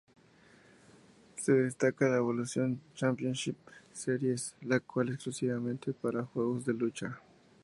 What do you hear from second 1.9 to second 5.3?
la Evolution Championship Series, la cual es